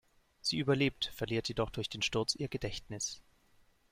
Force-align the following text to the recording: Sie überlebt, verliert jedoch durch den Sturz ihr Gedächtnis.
Sie 0.41 0.57
überlebt, 0.57 1.11
verliert 1.13 1.47
jedoch 1.47 1.69
durch 1.69 1.87
den 1.87 2.01
Sturz 2.01 2.33
ihr 2.33 2.47
Gedächtnis. 2.47 3.21